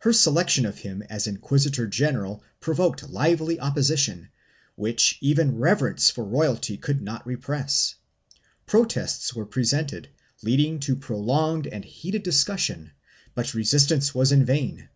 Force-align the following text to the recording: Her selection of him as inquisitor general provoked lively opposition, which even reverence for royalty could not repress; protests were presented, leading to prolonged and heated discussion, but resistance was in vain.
Her 0.00 0.12
selection 0.12 0.66
of 0.66 0.80
him 0.80 1.00
as 1.02 1.28
inquisitor 1.28 1.86
general 1.86 2.42
provoked 2.58 3.08
lively 3.08 3.60
opposition, 3.60 4.28
which 4.74 5.16
even 5.20 5.58
reverence 5.58 6.10
for 6.10 6.24
royalty 6.24 6.76
could 6.76 7.00
not 7.00 7.24
repress; 7.24 7.94
protests 8.66 9.32
were 9.32 9.46
presented, 9.46 10.08
leading 10.42 10.80
to 10.80 10.96
prolonged 10.96 11.68
and 11.68 11.84
heated 11.84 12.24
discussion, 12.24 12.90
but 13.36 13.54
resistance 13.54 14.12
was 14.12 14.32
in 14.32 14.44
vain. 14.44 14.88